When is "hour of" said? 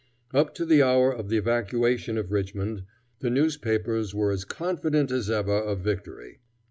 0.81-1.29